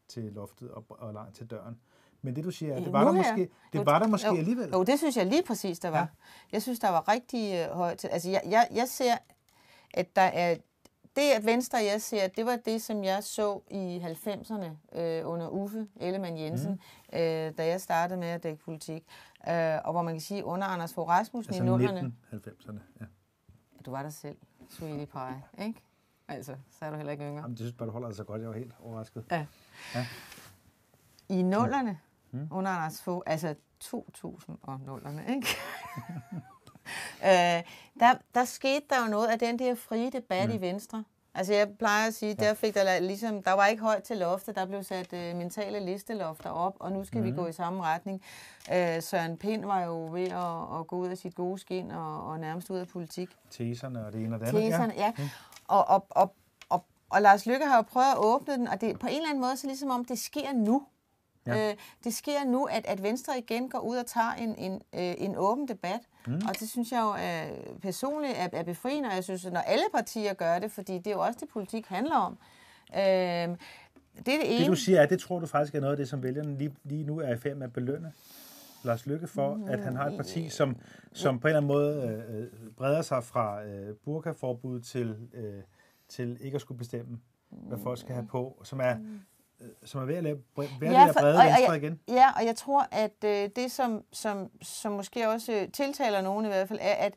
til 0.09 0.23
loftet 0.23 0.71
og, 0.71 0.85
og 0.89 1.15
langt 1.15 1.37
til 1.37 1.47
døren. 1.51 1.81
Men 2.23 2.37
det 2.37 2.45
du 2.45 2.51
siger, 2.51 2.75
det 2.75 2.85
Nu 2.85 2.91
var 2.93 3.01
der 3.05 3.11
er 3.11 3.15
jeg- 3.15 3.33
måske, 3.37 3.51
det 3.73 3.79
Jo, 3.79 3.83
var 3.83 3.99
der 3.99 4.07
måske 4.07 4.29
jo, 4.29 4.37
alligevel. 4.37 4.71
Jo, 4.71 4.83
det 4.83 4.99
synes 4.99 5.17
jeg 5.17 5.27
lige 5.27 5.43
præcis, 5.43 5.79
der 5.79 5.89
var. 5.89 5.99
Ja. 5.99 6.07
Jeg 6.53 6.63
synes, 6.63 6.79
der 6.79 6.89
var 6.89 7.09
rigtig 7.09 7.55
øh, 7.55 7.71
højt. 7.77 8.05
Altså, 8.05 8.31
jeg, 8.31 8.43
jeg, 8.47 8.69
jeg 8.75 8.89
ser, 8.89 9.15
at 9.95 10.17
der 10.17 10.23
er... 10.23 10.57
Det, 11.17 11.23
at 11.37 11.47
Venstre, 11.47 11.79
jeg 11.79 12.03
ser, 12.03 12.29
det 12.29 12.47
var 12.47 12.57
det, 12.57 12.83
som 12.83 13.05
jeg 13.05 13.25
så 13.25 13.61
i 13.71 13.99
90'erne 14.05 14.99
øh, 14.99 15.29
under 15.29 15.49
Uffe 15.49 15.89
Ellemann 15.97 16.39
Jensen, 16.39 16.71
mm. 16.73 17.19
øh, 17.19 17.53
da 17.59 17.67
jeg 17.67 17.81
startede 17.81 18.21
med 18.21 18.29
at 18.29 18.43
dække 18.43 18.63
politik. 18.65 19.05
Øh, 19.49 19.79
og 19.85 19.93
hvor 19.93 20.03
man 20.03 20.15
kan 20.15 20.21
sige, 20.21 20.45
under 20.45 20.67
Anders 20.67 20.95
Fogh 20.95 21.09
Rasmussen 21.09 21.55
Altså 21.55 21.63
i 21.65 21.67
nullerne... 21.67 22.13
1990'erne. 22.33 22.79
Ja. 23.01 23.05
Du 23.87 23.91
var 23.91 24.03
der 24.03 24.11
selv, 24.11 24.37
sweetie 24.71 25.07
pie, 25.07 25.43
ikke? 25.67 25.81
Altså, 26.29 26.57
så 26.71 26.85
er 26.85 26.91
du 26.91 26.97
heller 26.97 27.13
ikke 27.13 27.25
yngre. 27.25 27.41
Jamen, 27.41 27.51
det 27.51 27.59
synes 27.59 27.73
bare, 27.73 27.87
du 27.87 27.93
holder 27.93 28.09
dig 28.09 28.17
så 28.17 28.25
godt. 28.25 28.41
Jeg 28.41 28.49
var 28.49 28.55
helt 28.55 28.75
overrasket. 28.83 29.25
Ja. 29.31 29.47
Ja. 29.95 30.07
I 31.29 31.43
nullerne, 31.43 31.99
mm. 32.31 32.49
under 32.51 32.71
Anders 32.71 33.03
Fogh, 33.03 33.23
altså 33.27 33.55
2000'erne, 33.85 35.31
ikke? 35.31 35.47
øh, 37.29 37.63
der, 38.01 38.15
der 38.35 38.45
skete 38.45 38.85
der 38.91 39.05
jo 39.05 39.11
noget 39.11 39.29
af 39.29 39.39
den 39.39 39.59
der 39.59 39.75
frie 39.75 40.11
debat 40.11 40.49
mm. 40.49 40.55
i 40.55 40.61
Venstre. 40.61 41.05
Altså 41.35 41.55
jeg 41.55 41.69
plejer 41.79 42.07
at 42.07 42.15
sige, 42.15 42.37
ja. 42.41 42.45
der 42.47 42.55
fik 42.55 42.75
der 42.75 43.01
ligesom, 43.01 43.43
der 43.43 43.53
var 43.53 43.67
ikke 43.67 43.83
højt 43.83 44.03
til 44.03 44.17
loftet, 44.17 44.55
der 44.55 44.67
blev 44.67 44.83
sat 44.83 45.13
øh, 45.13 45.37
mentale 45.37 45.81
listelofter 45.81 46.51
op, 46.51 46.77
og 46.81 46.93
nu 46.93 47.05
skal 47.05 47.21
mm. 47.21 47.27
vi 47.27 47.31
gå 47.31 47.47
i 47.47 47.53
samme 47.53 47.83
retning. 47.83 48.23
Øh, 48.73 49.03
Søren 49.03 49.37
Pind 49.37 49.65
var 49.65 49.85
jo 49.85 50.09
ved 50.13 50.27
at, 50.27 50.81
at 50.81 50.87
gå 50.87 50.97
ud 50.97 51.09
af 51.09 51.19
sit 51.19 51.35
gode 51.35 51.59
skin 51.59 51.91
og, 51.91 52.27
og 52.27 52.41
nærmest 52.41 52.71
ud 52.71 52.79
af 52.79 52.89
politik. 52.89 53.29
Teserne 53.51 54.07
og 54.07 54.13
det 54.13 54.25
ene 54.25 54.37
og 54.37 54.41
det 54.41 54.47
andet. 54.47 54.63
Teserne, 54.63 54.95
ja. 54.97 55.13
ja. 55.19 55.29
Og, 55.69 55.89
og, 55.89 56.07
og, 56.11 56.35
og, 56.69 56.85
og 57.11 57.23
Lars 57.23 57.47
Lykke 57.47 57.67
har 57.67 57.77
jo 57.77 57.83
prøvet 57.83 58.13
at 58.13 58.19
åbne 58.19 58.55
den, 58.55 58.69
og 58.69 58.81
det 58.81 58.99
på 58.99 59.07
en 59.07 59.15
eller 59.15 59.29
anden 59.29 59.41
måde 59.41 59.57
så 59.57 59.67
ligesom 59.67 59.91
om 59.91 60.05
det 60.05 60.19
sker 60.19 60.53
nu. 60.53 60.87
Ja. 61.47 61.71
Øh, 61.71 61.77
det 62.05 62.15
sker 62.15 62.45
nu, 62.45 62.65
at, 62.65 62.87
at 62.87 63.03
Venstre 63.03 63.39
igen 63.39 63.69
går 63.69 63.79
ud 63.79 63.97
og 63.97 64.07
tager 64.07 64.33
en, 64.33 64.55
en, 64.55 64.73
øh, 64.73 65.15
en 65.19 65.37
åben 65.37 65.69
debat. 65.69 66.01
Mm. 66.27 66.35
Og 66.49 66.61
det 66.61 66.71
synes 66.71 66.93
jeg 66.93 67.01
jo 67.01 67.15
er, 67.19 67.45
personligt 67.83 68.35
er, 68.37 68.49
er 68.53 68.63
befriende, 68.63 69.09
og 69.09 69.15
jeg 69.15 69.25
synes, 69.25 69.47
at 69.47 69.53
når 69.53 69.61
alle 69.61 69.85
partier 69.95 70.35
gør 70.35 70.59
det, 70.59 70.73
fordi 70.73 70.99
det 70.99 71.07
er 71.07 71.11
jo 71.11 71.21
også 71.21 71.39
det, 71.41 71.49
politik 71.49 71.87
handler 71.87 72.17
om. 72.17 72.39
Øh, 72.95 73.01
det 73.01 74.35
er 74.35 74.39
det 74.39 74.55
ene. 74.55 74.59
Det 74.59 74.67
du 74.67 74.75
siger, 74.75 75.01
er, 75.01 75.07
det 75.07 75.21
tror 75.21 75.39
du 75.39 75.47
faktisk 75.47 75.75
er 75.75 75.81
noget 75.81 75.93
af 75.93 75.97
det, 75.97 76.09
som 76.09 76.23
vælgerne 76.23 76.59
lige, 76.59 76.75
lige 76.85 77.05
nu 77.05 77.19
er 77.21 77.35
i 77.35 77.39
færd 77.39 77.57
med 77.57 77.67
at 77.67 77.73
belønne 77.73 78.13
Lars 78.85 79.07
Lykke 79.07 79.27
for, 79.27 79.55
mm, 79.55 79.69
at 79.69 79.81
han 79.81 79.97
har 79.97 80.07
et 80.07 80.17
parti, 80.17 80.49
som, 80.49 80.77
som 81.13 81.39
på 81.41 81.49
en 81.49 81.51
eller 81.51 81.57
anden 81.57 81.69
måde 81.69 82.23
øh, 82.29 82.41
øh, 82.43 82.71
breder 82.77 83.03
sig 83.03 83.25
fra 83.25 83.65
øh, 83.65 83.97
burkaforbud 83.97 84.81
til, 84.81 85.17
øh, 85.35 85.63
til 86.09 86.39
ikke 86.41 86.55
at 86.55 86.61
skulle 86.61 86.79
bestemme, 86.79 87.19
hvad 87.51 87.79
folk 87.79 87.99
skal 87.99 88.15
have 88.15 88.27
på, 88.27 88.61
som 88.65 88.81
er, 88.81 88.97
øh, 89.61 89.69
som 89.85 90.01
er 90.01 90.05
ved 90.05 90.15
at 90.15 90.23
lave, 90.25 90.39
ved 90.57 90.65
at 90.83 90.93
ja, 90.93 91.07
for- 91.07 91.21
brede 91.21 91.35
og- 91.35 91.41
og 91.41 91.45
venstre 91.47 91.73
jeg- 91.73 91.83
igen. 91.83 92.01
Ja, 92.09 92.27
og 92.41 92.45
jeg 92.47 92.57
tror, 92.57 92.87
at 92.93 93.25
øh, 93.25 93.51
det, 93.57 93.73
som, 93.73 94.05
som, 94.13 94.51
som 94.63 94.93
måske 94.93 95.29
også 95.29 95.67
tiltaler 95.73 96.21
nogen 96.21 96.45
i 96.45 96.49
hvert 96.49 96.69
fald, 96.69 96.79
er, 96.83 96.95
at, 96.95 97.15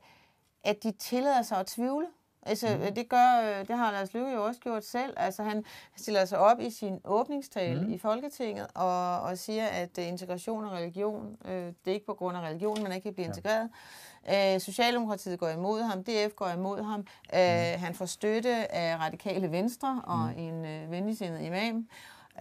at 0.63 0.83
de 0.83 0.91
tillader 0.91 1.41
sig 1.41 1.57
at 1.57 1.65
tvivle. 1.67 2.05
Altså, 2.43 2.67
mm. 2.67 2.95
det, 2.95 3.09
gør, 3.09 3.41
øh, 3.59 3.67
det 3.67 3.77
har 3.77 3.91
Lars 3.91 4.13
Løkke 4.13 4.31
jo 4.31 4.45
også 4.45 4.59
gjort 4.59 4.85
selv. 4.85 5.13
Altså, 5.17 5.43
han 5.43 5.65
stiller 5.97 6.25
sig 6.25 6.38
op 6.38 6.59
i 6.59 6.69
sin 6.69 6.99
åbningstale 7.05 7.81
mm. 7.81 7.93
i 7.93 7.97
Folketinget 7.97 8.67
og, 8.75 9.21
og 9.21 9.38
siger, 9.38 9.65
at 9.65 9.97
øh, 9.99 10.07
integration 10.07 10.65
og 10.65 10.71
religion, 10.71 11.38
øh, 11.45 11.53
det 11.53 11.88
er 11.88 11.91
ikke 11.91 12.05
på 12.05 12.13
grund 12.13 12.38
af 12.38 12.41
religion, 12.41 12.83
man 12.83 12.91
ikke 12.91 13.03
kan 13.03 13.13
blive 13.13 13.27
integreret. 13.27 13.69
Øh, 14.29 14.61
Socialdemokratiet 14.61 15.39
går 15.39 15.49
imod 15.49 15.81
ham, 15.81 16.03
DF 16.03 16.35
går 16.35 16.49
imod 16.49 16.83
ham. 16.83 16.99
Øh, 17.33 17.79
Han 17.81 17.95
får 17.95 18.05
støtte 18.05 18.75
af 18.75 18.97
radikale 18.99 19.51
venstre 19.51 20.01
og 20.03 20.19
mm. 20.19 20.43
en 20.43 20.65
øh, 20.65 20.91
venligsindet 20.91 21.41
imam. 21.41 21.88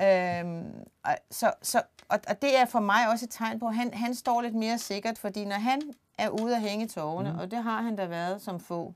Øhm, 0.02 0.72
og, 1.04 1.16
så, 1.30 1.52
så, 1.62 1.82
og, 2.08 2.18
og 2.28 2.42
det 2.42 2.58
er 2.58 2.64
for 2.64 2.80
mig 2.80 3.08
også 3.12 3.24
et 3.24 3.30
tegn 3.30 3.60
på, 3.60 3.66
at 3.66 3.74
han, 3.74 3.94
han 3.94 4.14
står 4.14 4.42
lidt 4.42 4.54
mere 4.54 4.78
sikkert, 4.78 5.18
fordi 5.18 5.44
når 5.44 5.56
han 5.56 5.82
er 6.18 6.28
ude 6.28 6.56
at 6.56 6.60
hænge 6.60 6.88
tårne, 6.88 7.32
mm. 7.32 7.38
og 7.38 7.50
det 7.50 7.62
har 7.62 7.82
han 7.82 7.96
da 7.96 8.06
været 8.06 8.42
som 8.42 8.60
få, 8.60 8.94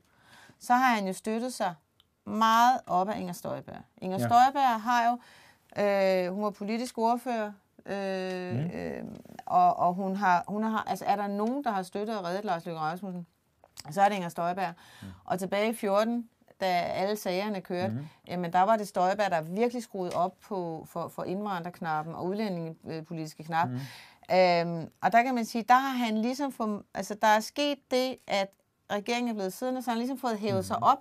så 0.65 0.73
har 0.73 0.95
han 0.95 1.07
jo 1.07 1.13
støttet 1.13 1.53
sig 1.53 1.75
meget 2.25 2.79
op 2.87 3.09
af 3.09 3.19
Inger 3.19 3.33
Støjberg. 3.33 3.81
Inger 3.97 4.19
Ja. 4.19 4.27
Støjberg 4.27 4.81
har 4.81 5.09
jo, 5.09 5.17
øh, 5.83 6.33
hun 6.33 6.43
var 6.43 6.49
politisk 6.49 6.97
ordfører, 6.97 7.51
øh, 7.85 8.53
mm. 8.53 8.69
øh, 8.79 9.03
og, 9.45 9.75
og 9.77 9.93
hun 9.93 10.15
har, 10.15 10.43
hun 10.47 10.63
har, 10.63 10.83
altså 10.87 11.05
er 11.05 11.15
der 11.15 11.27
nogen, 11.27 11.63
der 11.63 11.71
har 11.71 11.83
støttet 11.83 12.17
og 12.17 12.25
reddet 12.25 12.45
Lars 12.45 12.65
Løkke 12.65 12.79
Rasmussen, 12.81 13.27
så 13.91 14.01
er 14.01 14.09
det 14.09 14.15
Inger 14.15 14.29
Støjberg. 14.29 14.73
Mm. 15.01 15.07
Og 15.25 15.39
tilbage 15.39 15.69
i 15.69 15.73
14, 15.73 16.29
da 16.61 16.65
alle 16.81 17.15
sagerne 17.15 17.61
kørte, 17.61 17.93
mm. 17.93 18.07
jamen 18.27 18.53
der 18.53 18.61
var 18.61 18.75
det 18.77 18.87
Støjberg, 18.87 19.31
der 19.31 19.41
virkelig 19.41 19.83
skruede 19.83 20.11
op 20.15 20.39
på, 20.39 20.85
for, 20.89 21.07
for 21.07 21.23
indvandrerknappen 21.23 22.15
og 22.15 22.25
udlændingepolitiske 22.25 23.43
knap. 23.43 23.67
Mm. 23.69 23.79
Øhm, 24.35 24.89
og 25.01 25.11
der 25.11 25.23
kan 25.23 25.35
man 25.35 25.45
sige, 25.45 25.63
der 25.67 25.73
har 25.73 25.97
han 25.97 26.17
ligesom 26.17 26.51
få, 26.51 26.83
altså 26.93 27.15
der 27.21 27.27
er 27.27 27.39
sket 27.39 27.77
det, 27.91 28.17
at 28.27 28.49
regeringen 28.91 29.29
er 29.29 29.33
blevet 29.33 29.53
siddende, 29.53 29.81
så 29.81 29.89
han 29.89 29.97
har 29.97 29.99
ligesom 29.99 30.17
fået 30.17 30.37
hævet 30.39 30.57
mm. 30.57 30.63
sig 30.63 30.83
op, 30.83 30.99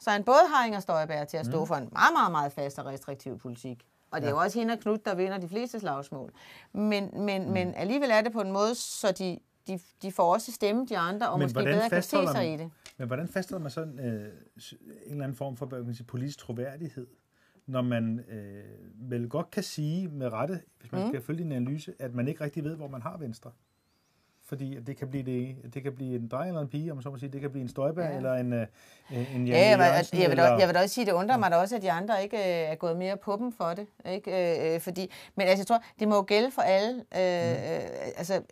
så 0.00 0.10
han 0.10 0.24
både 0.24 0.40
har 0.54 0.66
Inger 0.66 0.80
Støjberg 0.80 1.28
til 1.28 1.36
at 1.36 1.46
stå 1.46 1.60
mm. 1.60 1.66
for 1.66 1.74
en 1.74 1.88
meget, 1.92 2.12
meget, 2.12 2.32
meget 2.32 2.52
fast 2.52 2.78
og 2.78 2.86
restriktiv 2.86 3.38
politik. 3.38 3.86
Og 4.10 4.20
det 4.20 4.26
er 4.26 4.30
jo 4.30 4.38
også 4.38 4.58
hende 4.58 4.72
og 4.72 4.80
Knud, 4.80 4.98
der 4.98 5.14
vinder 5.14 5.38
de 5.38 5.48
fleste 5.48 5.80
slagsmål. 5.80 6.32
Men, 6.72 7.10
men, 7.14 7.44
mm. 7.46 7.52
men 7.52 7.74
alligevel 7.74 8.10
er 8.10 8.20
det 8.20 8.32
på 8.32 8.40
en 8.40 8.52
måde, 8.52 8.74
så 8.74 9.12
de, 9.12 9.38
de, 9.66 9.78
de 10.02 10.12
får 10.12 10.32
også 10.32 10.52
stemme 10.52 10.86
de 10.86 10.98
andre, 10.98 11.28
og 11.28 11.38
Men 11.38 11.44
måske 11.44 11.64
bedre 11.64 11.88
kan 11.90 12.02
se 12.02 12.26
sig 12.26 12.54
i 12.54 12.56
det. 12.56 12.70
Men 12.98 13.06
hvordan 13.06 13.28
fastholder 13.28 13.62
man 13.62 13.70
sådan 13.70 13.98
øh, 13.98 14.04
en 14.04 15.10
eller 15.10 15.24
anden 15.24 15.36
form 15.36 15.56
for 15.56 15.66
man 15.66 15.94
sige, 15.94 16.06
politisk 16.06 16.38
troværdighed, 16.38 17.06
når 17.66 17.82
man 17.82 18.24
øh, 18.28 18.64
vel 19.10 19.28
godt 19.28 19.50
kan 19.50 19.62
sige 19.62 20.08
med 20.08 20.32
rette, 20.32 20.60
hvis 20.80 20.92
man 20.92 21.02
mm. 21.02 21.08
skal 21.08 21.22
følge 21.22 21.42
din 21.42 21.52
analyse, 21.52 21.94
at 21.98 22.14
man 22.14 22.28
ikke 22.28 22.44
rigtig 22.44 22.64
ved, 22.64 22.76
hvor 22.76 22.88
man 22.88 23.02
har 23.02 23.16
venstre? 23.16 23.50
Fordi 24.48 24.80
det 24.80 24.96
kan 24.96 25.08
blive 25.08 25.22
det, 25.22 25.74
det 25.74 25.82
kan 25.82 25.92
blive 25.92 26.16
en 26.16 26.28
dreng 26.28 26.48
eller 26.48 26.60
en 26.60 26.68
pige, 26.68 26.92
om 26.92 27.02
så 27.02 27.10
må 27.10 27.18
sige. 27.18 27.32
Det 27.32 27.40
kan 27.40 27.50
blive 27.50 27.62
en 27.62 27.68
Støjberg 27.68 28.10
ja. 28.10 28.16
Eller 28.16 28.34
en, 28.34 28.52
øh, 28.52 28.66
en 29.34 29.46
Ja, 29.46 29.68
jeg, 29.68 29.78
vil, 29.78 29.84
jeg, 29.84 30.30
vil, 30.30 30.30
eller, 30.30 30.58
jeg 30.58 30.68
vil 30.68 30.74
da 30.74 30.80
også 30.82 30.94
sige, 30.94 31.06
det 31.06 31.12
undrer 31.12 31.36
mig 31.36 31.50
da 31.50 31.56
også, 31.56 31.76
at 31.76 31.82
de 31.82 31.92
andre 31.92 32.22
ikke 32.22 32.36
øh, 32.36 32.42
er 32.44 32.74
gået 32.74 32.96
mere 32.96 33.16
på 33.16 33.36
dem 33.36 33.52
for 33.52 33.74
det. 33.74 33.86
Ikke? 34.06 34.74
Øh, 34.74 34.80
fordi, 34.80 35.12
men 35.34 35.46
altså, 35.46 35.60
jeg 35.60 35.66
tror, 35.66 35.82
det 35.98 36.08
må 36.08 36.14
jo 36.14 36.24
gælde 36.26 36.50
for 36.50 36.62
alle. 36.62 36.94
Øh, 36.94 37.74
øh, 37.74 38.16
altså, 38.16 38.42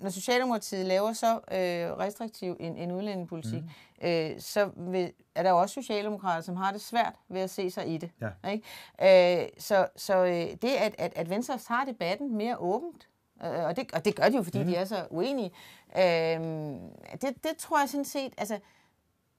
når 0.00 0.10
Socialdemokratiet 0.10 0.86
laver 0.86 1.12
så 1.12 1.34
øh, 1.34 1.98
restriktiv 1.98 2.56
en, 2.60 2.76
en 2.76 2.92
udlændingepolitik, 2.92 3.62
mm. 3.62 4.08
øh, 4.08 4.30
så 4.38 4.70
vil, 4.76 5.12
er 5.34 5.42
der 5.42 5.50
jo 5.50 5.60
også 5.60 5.74
socialdemokrater, 5.74 6.42
som 6.42 6.56
har 6.56 6.72
det 6.72 6.80
svært 6.80 7.14
ved 7.28 7.40
at 7.40 7.50
se 7.50 7.70
sig 7.70 7.88
i 7.88 7.98
det. 7.98 8.10
Ja. 8.20 8.50
Ikke? 8.50 9.42
Øh, 9.42 9.48
så 9.58 9.86
så 9.96 10.24
øh, 10.24 10.32
det, 10.62 10.70
at, 10.78 10.94
at, 10.98 11.12
at 11.16 11.30
Venstre 11.30 11.58
har 11.68 11.84
debatten 11.84 12.36
mere 12.36 12.56
åbent, 12.58 13.08
Øh, 13.44 13.64
og, 13.64 13.76
det, 13.76 13.92
og 13.92 14.04
det 14.04 14.16
gør 14.16 14.28
de 14.28 14.36
jo, 14.36 14.42
fordi 14.42 14.58
mm. 14.58 14.64
de 14.64 14.76
er 14.76 14.84
så 14.84 15.06
uenige. 15.10 15.50
Øh, 15.96 16.02
det, 17.22 17.44
det 17.44 17.56
tror 17.58 17.80
jeg 17.80 17.88
sådan 17.88 18.04
set, 18.04 18.32
altså, 18.38 18.58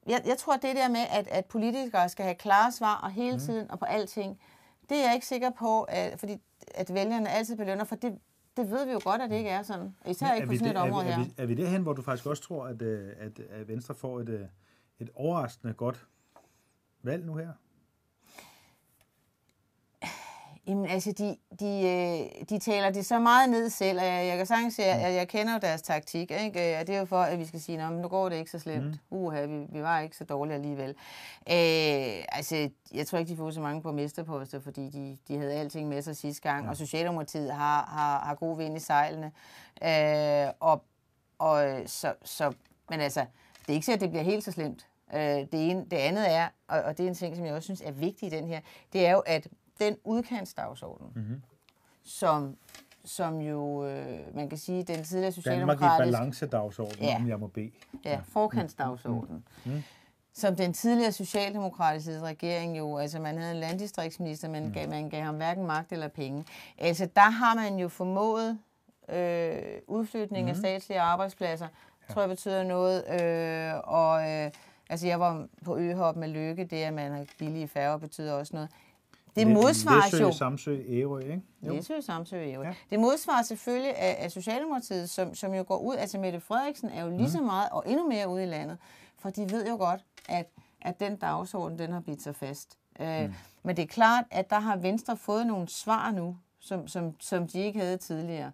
jeg, 0.06 0.22
jeg 0.26 0.38
tror, 0.38 0.56
det 0.56 0.76
der 0.76 0.88
med, 0.88 1.04
at, 1.10 1.28
at 1.28 1.44
politikere 1.44 2.08
skal 2.08 2.24
have 2.24 2.34
klare 2.34 2.72
svar 2.72 3.00
og 3.02 3.10
hele 3.10 3.32
mm. 3.32 3.40
tiden 3.40 3.70
og 3.70 3.78
på 3.78 3.84
alting, 3.84 4.40
det 4.88 4.96
er 4.96 5.04
jeg 5.04 5.14
ikke 5.14 5.26
sikker 5.26 5.50
på, 5.50 5.82
at, 5.82 6.18
fordi 6.20 6.40
at 6.74 6.94
vælgerne 6.94 7.28
altid 7.28 7.56
belønner, 7.56 7.84
for 7.84 7.96
det, 7.96 8.18
det 8.56 8.70
ved 8.70 8.86
vi 8.86 8.92
jo 8.92 9.00
godt, 9.04 9.22
at 9.22 9.30
det 9.30 9.36
ikke 9.36 9.50
er 9.50 9.62
sådan. 9.62 9.94
Især 10.06 10.34
ikke 10.34 10.46
på 10.46 10.54
sådan 10.54 10.68
et 10.68 10.76
område 10.76 11.04
her. 11.04 11.12
Er 11.12 11.24
vi, 11.24 11.34
er 11.36 11.46
vi 11.46 11.54
derhen, 11.54 11.82
hvor 11.82 11.92
du 11.92 12.02
faktisk 12.02 12.26
også 12.26 12.42
tror, 12.42 12.66
at, 12.66 12.82
øh, 12.82 13.12
at, 13.18 13.38
at 13.38 13.68
Venstre 13.68 13.94
får 13.94 14.20
et, 14.20 14.28
øh, 14.28 14.46
et 14.98 15.10
overraskende 15.14 15.74
godt 15.74 16.06
valg 17.02 17.26
nu 17.26 17.34
her? 17.34 17.52
Jamen 20.68 20.86
altså, 20.86 21.12
de, 21.12 21.36
de, 21.60 21.86
øh, 21.86 22.48
de 22.48 22.58
taler 22.58 22.90
det 22.90 23.06
så 23.06 23.18
meget 23.18 23.50
ned 23.50 23.70
selv, 23.70 23.98
og 23.98 24.04
jeg, 24.04 24.26
jeg 24.26 24.36
kan 24.36 24.46
sagtens 24.46 24.74
sige, 24.74 24.86
at 24.86 25.14
jeg 25.14 25.28
kender 25.28 25.52
jo 25.52 25.58
deres 25.58 25.82
taktik, 25.82 26.30
ikke? 26.30 26.78
og 26.80 26.86
det 26.86 26.94
er 26.94 26.98
jo 26.98 27.04
for, 27.04 27.20
at 27.20 27.38
vi 27.38 27.46
skal 27.46 27.60
sige, 27.60 27.82
at 27.82 27.92
nu 27.92 28.08
går 28.08 28.28
det 28.28 28.36
ikke 28.36 28.50
så 28.50 28.58
slemt. 28.58 28.84
Mm. 28.84 28.98
Uha, 29.10 29.46
vi, 29.46 29.66
vi 29.68 29.82
var 29.82 30.00
ikke 30.00 30.16
så 30.16 30.24
dårlige 30.24 30.54
alligevel. 30.54 30.88
Øh, 31.50 32.24
altså, 32.28 32.70
jeg 32.94 33.06
tror 33.06 33.18
ikke, 33.18 33.30
de 33.30 33.36
får 33.36 33.50
så 33.50 33.60
mange 33.60 33.82
på 33.82 33.92
mesterposter, 33.92 34.60
fordi 34.60 34.88
de, 34.88 35.18
de 35.28 35.38
havde 35.38 35.52
alting 35.52 35.88
med 35.88 36.02
sig 36.02 36.16
sidste 36.16 36.42
gang, 36.42 36.64
ja. 36.64 36.70
og 36.70 36.76
Socialdemokratiet 36.76 37.52
har, 37.52 37.86
har, 37.86 38.24
har 38.26 38.34
god 38.34 38.56
vind 38.56 38.76
i 38.76 38.80
sejlene. 38.80 39.32
Øh, 39.82 40.52
og, 40.60 40.84
og 41.38 41.80
så, 41.86 42.14
så, 42.24 42.52
men 42.90 43.00
altså, 43.00 43.20
det 43.60 43.68
er 43.68 43.74
ikke 43.74 43.86
så, 43.86 43.92
at 43.92 44.00
det 44.00 44.10
bliver 44.10 44.24
helt 44.24 44.44
så 44.44 44.52
slemt. 44.52 44.86
Øh, 45.14 45.20
det, 45.20 45.48
ene, 45.52 45.84
det 45.90 45.96
andet 45.96 46.32
er, 46.32 46.48
og, 46.68 46.82
og 46.82 46.98
det 46.98 47.04
er 47.04 47.08
en 47.08 47.14
ting, 47.14 47.36
som 47.36 47.44
jeg 47.44 47.54
også 47.54 47.66
synes 47.66 47.82
er 47.84 47.92
vigtig 47.92 48.26
i 48.26 48.30
den 48.30 48.46
her, 48.46 48.60
det 48.92 49.06
er 49.06 49.12
jo, 49.12 49.18
at 49.18 49.48
den 49.80 49.96
udkantsdagsorden, 50.04 51.06
mm-hmm. 51.14 51.42
som, 52.04 52.56
som 53.04 53.40
jo, 53.40 53.86
øh, 53.86 54.36
man 54.36 54.48
kan 54.48 54.58
sige, 54.58 54.82
den 54.82 55.04
tidligere 55.04 55.32
socialdemokratiske... 55.32 55.84
Danmark 55.84 56.08
i 56.08 56.12
balance-dagsorden, 56.12 57.04
ja. 57.04 57.16
om 57.16 57.28
jeg 57.28 57.40
må 57.40 57.46
bede. 57.46 57.70
Ja, 58.04 58.10
ja 58.10 58.20
forkantsdagsorden. 58.28 59.44
Mm. 59.64 59.72
Mm. 59.72 59.82
Som 60.32 60.56
den 60.56 60.72
tidligere 60.72 61.12
socialdemokratiske 61.12 62.20
regering 62.20 62.78
jo, 62.78 62.98
altså 62.98 63.20
man 63.20 63.38
havde 63.38 63.52
en 63.52 63.60
landdistriktsminister, 63.60 64.48
men 64.48 64.64
mm. 64.64 64.72
gav, 64.72 64.88
man 64.88 65.08
gav 65.08 65.22
ham 65.22 65.36
hverken 65.36 65.66
magt 65.66 65.92
eller 65.92 66.08
penge. 66.08 66.44
Altså 66.78 67.08
der 67.16 67.30
har 67.30 67.54
man 67.54 67.78
jo 67.78 67.88
formået 67.88 68.58
øh, 69.08 69.62
udflytning 69.86 70.44
mm. 70.44 70.50
af 70.50 70.56
statslige 70.56 71.00
arbejdspladser, 71.00 71.68
ja. 72.08 72.14
tror 72.14 72.22
jeg 72.22 72.28
betyder 72.28 72.62
noget, 72.62 73.20
øh, 73.20 73.80
og... 73.84 74.30
Øh, 74.30 74.50
Altså, 74.90 75.06
jeg 75.06 75.20
var 75.20 75.46
på 75.64 75.78
øhop 75.78 76.16
med 76.16 76.28
Lykke, 76.28 76.64
det 76.64 76.82
at 76.82 76.94
man 76.94 77.12
har 77.12 77.24
billige 77.38 77.68
færger 77.68 77.96
betyder 77.96 78.32
også 78.32 78.56
noget. 78.56 78.68
Det 79.38 79.46
modsvares 79.46 80.12
Læsø, 80.12 80.24
jo... 80.24 80.32
Samsø, 80.32 80.82
Ærø, 80.88 81.18
ikke? 81.18 81.42
Jo. 81.62 81.72
Læsø, 81.72 82.00
Samsø, 82.00 82.36
Ærø. 82.36 82.62
Ja. 82.62 82.74
Det 82.90 83.00
modsvarer 83.00 83.42
selvfølgelig 83.42 83.96
af, 83.96 84.16
af 84.18 84.30
Socialdemokratiet, 84.30 85.10
som, 85.10 85.34
som 85.34 85.54
jo 85.54 85.64
går 85.68 85.78
ud... 85.78 85.96
Altså 85.96 86.18
Mette 86.18 86.40
Frederiksen 86.40 86.90
er 86.90 87.04
jo 87.04 87.16
lige 87.16 87.30
så 87.30 87.40
mm. 87.40 87.46
meget, 87.46 87.68
og 87.70 87.84
endnu 87.86 88.08
mere 88.08 88.28
ude 88.28 88.42
i 88.42 88.46
landet. 88.46 88.78
For 89.18 89.30
de 89.30 89.50
ved 89.50 89.68
jo 89.68 89.76
godt, 89.76 90.04
at, 90.28 90.46
at 90.82 91.00
den 91.00 91.16
dagsorden, 91.16 91.78
den 91.78 91.92
har 91.92 92.00
bidt 92.00 92.22
sig 92.22 92.36
fast. 92.36 92.78
Øh, 93.00 93.24
mm. 93.24 93.34
Men 93.62 93.76
det 93.76 93.82
er 93.82 93.86
klart, 93.86 94.24
at 94.30 94.50
der 94.50 94.58
har 94.58 94.76
Venstre 94.76 95.16
fået 95.16 95.46
nogle 95.46 95.68
svar 95.68 96.10
nu, 96.10 96.36
som, 96.60 96.88
som, 96.88 97.20
som 97.20 97.48
de 97.48 97.58
ikke 97.58 97.80
havde 97.80 97.96
tidligere. 97.96 98.52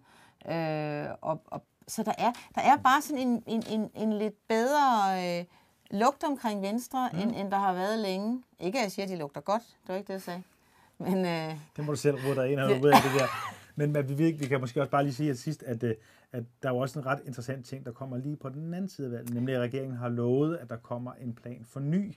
Øh, 0.49 1.07
og, 1.21 1.41
og, 1.45 1.61
så 1.87 2.03
der 2.03 2.13
er, 2.17 2.31
der 2.55 2.61
er 2.61 2.77
bare 2.77 3.01
sådan 3.01 3.27
en, 3.27 3.43
en, 3.47 3.63
en, 3.69 3.91
en 3.95 4.13
lidt 4.13 4.47
bedre... 4.47 5.39
Øh, 5.39 5.45
lugt 5.91 6.23
omkring 6.23 6.61
Venstre, 6.61 7.09
mm. 7.13 7.19
end, 7.19 7.35
end 7.35 7.51
der 7.51 7.57
har 7.57 7.73
været 7.73 7.99
længe. 7.99 8.43
Ikke 8.59 8.79
at 8.79 8.83
jeg 8.83 8.91
siger, 8.91 9.05
at 9.05 9.09
de 9.09 9.15
lugter 9.15 9.41
godt. 9.41 9.63
Det 9.63 9.89
var 9.89 9.95
ikke 9.95 10.07
det, 10.07 10.13
jeg 10.13 10.21
sagde. 10.21 10.43
Men, 10.97 11.25
øh, 11.25 11.55
det 11.77 11.85
må 11.85 11.91
du 11.91 11.97
selv 11.97 12.15
rode 12.15 12.35
dig 12.35 12.51
ind 12.51 12.59
af, 12.59 12.65
ud 12.65 12.87
af 12.87 13.01
det 13.03 13.19
der. 13.19 13.27
Men, 13.75 13.91
men 13.91 14.09
vi, 14.09 14.31
vi 14.31 14.45
kan 14.45 14.59
måske 14.59 14.81
også 14.81 14.91
bare 14.91 15.03
lige 15.03 15.13
sige 15.13 15.29
at 15.29 15.37
sidst, 15.37 15.63
at, 15.63 15.83
øh, 15.83 15.95
at 16.31 16.43
der 16.63 16.69
er 16.69 16.73
jo 16.73 16.79
også 16.79 16.99
en 16.99 17.05
ret 17.05 17.19
interessant 17.25 17.65
ting, 17.65 17.85
der 17.85 17.91
kommer 17.91 18.17
lige 18.17 18.35
på 18.35 18.49
den 18.49 18.73
anden 18.73 18.89
side 18.89 19.07
af 19.07 19.11
valget, 19.11 19.33
nemlig 19.33 19.55
at 19.55 19.61
regeringen 19.61 19.97
har 19.97 20.09
lovet, 20.09 20.57
at 20.57 20.69
der 20.69 20.77
kommer 20.77 21.13
en 21.13 21.33
plan 21.33 21.65
for 21.65 21.79
ny 21.79 22.13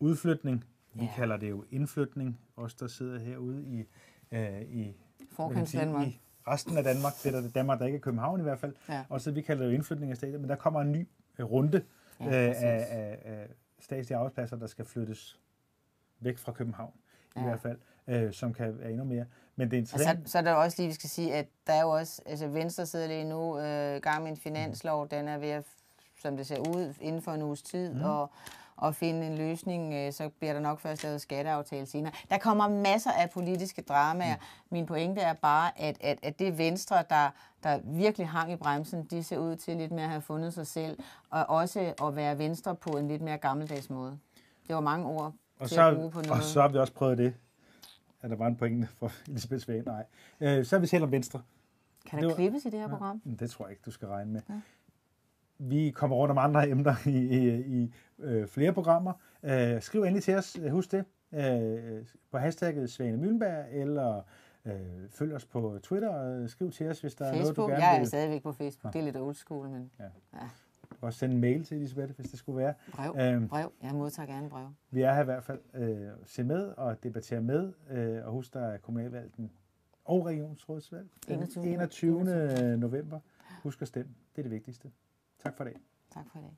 udflytning. 0.00 0.64
Vi 0.94 1.04
ja. 1.04 1.10
kalder 1.16 1.36
det 1.36 1.50
jo 1.50 1.64
indflytning, 1.70 2.40
os 2.56 2.74
der 2.74 2.86
sidder 2.86 3.18
herude 3.18 3.64
i, 3.64 3.84
øh, 4.32 4.62
i, 4.62 4.96
Danmark. 5.72 6.06
i 6.06 6.20
resten 6.48 6.76
af 6.76 6.84
Danmark, 6.84 7.12
det 7.22 7.34
er 7.34 7.40
der 7.40 7.48
Danmark, 7.48 7.78
der 7.78 7.86
ikke 7.86 7.96
er 7.96 8.00
København 8.00 8.40
i 8.40 8.42
hvert 8.42 8.58
fald, 8.58 8.74
ja. 8.88 9.04
og 9.08 9.20
så 9.20 9.30
vi 9.30 9.42
kalder 9.42 9.62
det 9.62 9.70
jo 9.70 9.74
indflytning 9.74 10.10
af 10.10 10.16
stater, 10.16 10.38
men 10.38 10.48
der 10.48 10.56
kommer 10.56 10.80
en 10.80 10.92
ny 10.92 11.08
øh, 11.38 11.50
runde 11.50 11.82
ja, 12.20 12.26
øh, 12.26 12.62
af, 12.62 12.86
af, 12.90 13.18
af 13.24 13.48
statslige 13.80 14.16
arbejdspladser, 14.16 14.56
der 14.56 14.66
skal 14.66 14.84
flyttes 14.84 15.40
væk 16.20 16.38
fra 16.38 16.52
København 16.52 16.92
ja. 17.36 17.40
i 17.40 17.44
hvert 17.44 17.60
fald 17.60 17.78
øh, 18.08 18.32
som 18.32 18.54
kan 18.54 18.78
være 18.78 18.90
endnu 18.90 19.04
mere. 19.04 19.24
Men 19.56 19.70
det 19.70 19.76
er 19.76 19.80
interessant. 19.80 20.18
Altså, 20.18 20.32
så 20.32 20.38
er 20.38 20.42
der 20.42 20.52
også 20.52 20.76
lige, 20.78 20.88
vi 20.88 20.94
skal 20.94 21.10
sige, 21.10 21.34
at 21.34 21.46
der 21.66 21.72
er 21.72 21.82
jo 21.82 21.90
også, 21.90 22.22
altså 22.26 22.46
Venstre 22.46 22.86
sidder 22.86 23.06
lige 23.06 23.24
nu 23.24 23.58
øh, 23.58 24.00
gang 24.02 24.22
med 24.22 24.30
en 24.30 24.36
finanslov, 24.36 25.08
den 25.08 25.28
er 25.28 25.38
ved 25.38 25.48
at, 25.48 25.64
som 26.22 26.36
det 26.36 26.46
ser 26.46 26.58
ud, 26.58 26.94
inden 27.00 27.22
for 27.22 27.32
en 27.32 27.42
uges 27.42 27.62
tid, 27.62 27.94
mm. 27.94 28.02
og, 28.02 28.30
og 28.76 28.94
finde 28.94 29.26
en 29.26 29.38
løsning, 29.38 29.94
øh, 29.94 30.12
så 30.12 30.28
bliver 30.38 30.52
der 30.52 30.60
nok 30.60 30.80
først 30.80 31.02
lavet 31.02 31.20
skatteaftale 31.20 31.86
senere. 31.86 32.12
Der 32.30 32.38
kommer 32.38 32.68
masser 32.68 33.10
af 33.10 33.30
politiske 33.30 33.82
dramaer. 33.82 34.36
Mm. 34.36 34.42
Min 34.70 34.86
pointe 34.86 35.20
er 35.20 35.32
bare, 35.32 35.80
at, 35.80 35.96
at, 36.00 36.18
at 36.22 36.38
det 36.38 36.58
Venstre, 36.58 36.96
der, 37.10 37.30
der 37.62 37.80
virkelig 37.84 38.28
hang 38.28 38.52
i 38.52 38.56
bremsen, 38.56 39.04
de 39.04 39.22
ser 39.24 39.38
ud 39.38 39.56
til 39.56 39.76
lidt 39.76 39.92
mere 39.92 40.04
at 40.04 40.10
have 40.10 40.22
fundet 40.22 40.54
sig 40.54 40.66
selv, 40.66 40.98
og 41.30 41.50
også 41.50 41.94
at 42.02 42.16
være 42.16 42.38
Venstre 42.38 42.74
på 42.74 42.90
en 42.90 43.08
lidt 43.08 43.22
mere 43.22 43.38
gammeldags 43.38 43.90
måde. 43.90 44.18
Det 44.66 44.74
var 44.74 44.80
mange 44.80 45.06
ord 45.06 45.32
og 45.58 45.68
så, 45.68 45.74
Og 46.30 46.42
så 46.42 46.60
har 46.60 46.68
vi 46.68 46.78
også 46.78 46.92
prøvet 46.92 47.18
det 47.18 47.34
at 48.20 48.30
der 48.30 48.36
var 48.36 48.46
en 48.46 48.56
pointe 48.56 48.86
for 48.86 49.12
Elisabeth 49.28 49.62
Svane. 49.62 49.82
Nej. 49.82 50.04
Øh, 50.40 50.64
så 50.64 50.76
er 50.76 50.80
vi 50.80 50.86
selv 50.86 51.04
om 51.04 51.12
Venstre. 51.12 51.42
Kan 52.06 52.16
der 52.16 52.22
det 52.22 52.28
var, 52.28 52.34
klippes 52.34 52.64
i 52.64 52.70
det 52.70 52.80
her 52.80 52.88
program? 52.88 53.22
Ja, 53.26 53.30
det 53.30 53.50
tror 53.50 53.64
jeg 53.64 53.70
ikke, 53.70 53.82
du 53.86 53.90
skal 53.90 54.08
regne 54.08 54.32
med. 54.32 54.40
Ja. 54.48 54.60
Vi 55.58 55.90
kommer 55.90 56.16
rundt 56.16 56.30
om 56.30 56.38
andre 56.38 56.68
emner 56.68 56.94
i, 57.06 57.18
i, 57.18 57.60
i 57.82 57.92
øh, 58.18 58.48
flere 58.48 58.72
programmer. 58.72 59.12
Øh, 59.42 59.82
skriv 59.82 60.02
endelig 60.02 60.22
til 60.22 60.34
os, 60.34 60.58
husk 60.70 60.92
det, 60.92 61.04
øh, 61.32 62.06
på 62.30 62.38
hashtagget 62.38 62.90
Svane 62.90 63.16
Møllenberg, 63.16 63.64
eller 63.70 64.22
øh, 64.64 64.72
følg 65.10 65.34
os 65.34 65.44
på 65.44 65.78
Twitter, 65.82 66.46
skriv 66.46 66.70
til 66.70 66.88
os, 66.88 67.00
hvis 67.00 67.14
der 67.14 67.32
Facebook, 67.32 67.38
er 67.38 67.42
noget, 67.44 67.56
du 67.56 67.62
gerne 67.62 67.76
vil. 67.76 67.82
Jeg 67.82 68.00
er 68.00 68.04
stadigvæk 68.04 68.42
på 68.42 68.52
Facebook, 68.52 68.94
ja. 68.94 68.98
det 68.98 69.06
er 69.06 69.12
lidt 69.12 69.16
old 69.16 69.34
school, 69.34 69.68
men... 69.68 69.90
Ja. 69.98 70.04
ja 70.34 70.48
og 71.00 71.12
sende 71.12 71.34
en 71.34 71.40
mail 71.40 71.64
til 71.64 71.76
Elisabeth, 71.76 72.16
hvis 72.16 72.30
det 72.30 72.38
skulle 72.38 72.58
være. 72.58 72.74
Brev. 72.92 73.16
Øhm, 73.20 73.48
brev. 73.48 73.72
Jeg 73.82 73.94
modtager 73.94 74.26
gerne 74.26 74.50
brev. 74.50 74.68
Vi 74.90 75.02
er 75.02 75.14
her 75.14 75.20
i 75.22 75.24
hvert 75.24 75.44
fald 75.44 75.60
øh, 75.74 76.08
se 76.24 76.44
med 76.44 76.66
og 76.76 77.02
debattere 77.02 77.40
med, 77.40 77.72
øh, 77.90 78.26
og 78.26 78.32
husk, 78.32 78.54
der 78.54 78.60
er 78.60 78.78
kommunalvalg 78.78 79.32
og 80.04 80.26
regionsrådsvalg 80.26 81.08
den 81.28 81.34
21. 81.38 81.66
21. 81.66 82.76
november. 82.76 83.20
Husk 83.62 83.82
at 83.82 83.88
stemme. 83.88 84.14
Det 84.36 84.38
er 84.38 84.42
det 84.42 84.52
vigtigste. 84.52 84.90
Tak 85.38 85.56
for 85.56 85.64
i 85.64 85.66
dag. 85.66 85.76
Tak 86.10 86.24
for 86.32 86.38
i 86.38 86.42
dag. 86.42 86.56